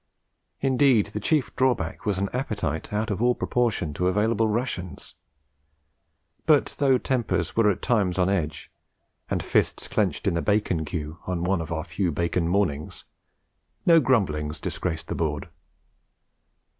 [0.61, 5.13] Indeed, the chief drawback was an appetite out of all proportion to available rations;
[6.47, 8.71] but, though tempers were at times on edge,
[9.29, 13.05] and fists clenched in the bacon queue, on one of our few bacon mornings,
[13.85, 15.49] no grumbling disgraced the board.